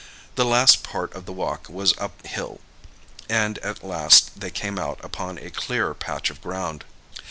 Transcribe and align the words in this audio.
The 0.33 0.45
last 0.45 0.81
part 0.81 1.13
of 1.13 1.27
the 1.27 1.31
walk 1.31 1.67
was 1.69 1.95
up 1.99 2.23
bill, 2.33 2.59
and 3.29 3.59
at 3.59 3.83
length 3.85 4.31
they 4.35 4.49
came 4.49 4.79
out 4.79 4.99
upon 5.05 5.37
a 5.37 5.51
clearer 5.51 5.93
patch 5.93 6.31
of 6.31 6.41
ground. 6.41 6.85